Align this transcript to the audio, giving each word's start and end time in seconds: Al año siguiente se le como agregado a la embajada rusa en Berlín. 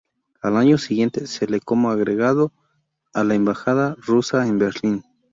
Al 0.41 0.57
año 0.57 0.79
siguiente 0.79 1.27
se 1.27 1.45
le 1.45 1.59
como 1.59 1.91
agregado 1.91 2.51
a 3.13 3.23
la 3.23 3.35
embajada 3.35 3.95
rusa 3.99 4.47
en 4.47 4.57
Berlín. 4.57 5.03